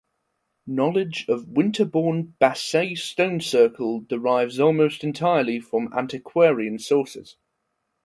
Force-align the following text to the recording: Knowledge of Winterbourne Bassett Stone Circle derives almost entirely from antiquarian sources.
Knowledge 0.65 1.27
of 1.29 1.49
Winterbourne 1.49 2.33
Bassett 2.39 2.97
Stone 2.97 3.41
Circle 3.41 3.99
derives 3.99 4.59
almost 4.59 5.03
entirely 5.03 5.59
from 5.59 5.93
antiquarian 5.93 6.79
sources. 6.79 7.35